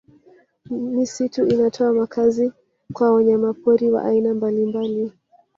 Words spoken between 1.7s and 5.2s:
makazi kwa wanyamapori wa aina mbalimbali